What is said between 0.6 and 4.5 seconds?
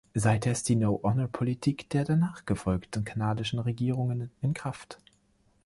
die No-Honor-Politik der danach gefolgten kanadischen Regierungen